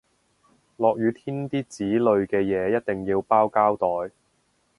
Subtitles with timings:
[0.77, 3.77] 落雨天啲紙類嘅嘢一定要包膠
[4.07, 4.11] 袋